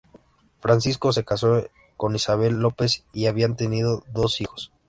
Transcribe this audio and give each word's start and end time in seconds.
Francisco 0.61 1.13
se 1.13 1.23
casó 1.23 1.61
con 1.95 2.15
Isabel 2.15 2.55
López 2.55 3.05
y 3.13 3.27
habían 3.27 3.55
tenido 3.55 4.03
dos 4.11 4.41
hijos. 4.41 4.71